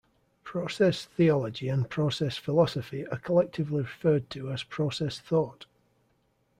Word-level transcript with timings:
Process 0.43 1.05
theology 1.05 1.69
and 1.69 1.87
process 1.87 2.35
philosophy 2.35 3.05
are 3.09 3.19
collectively 3.19 3.81
referred 3.83 4.31
to 4.31 4.51
as 4.51 4.63
process 4.63 5.19
thought. 5.19 5.67